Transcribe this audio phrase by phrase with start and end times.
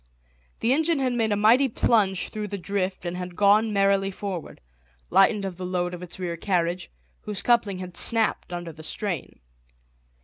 [0.61, 4.59] The engine had made a mighty plunge through the drift and had gone merrily forward,
[5.11, 6.89] lightened of the load of its rear carriage,
[7.19, 9.41] whose coupling had snapped under the strain.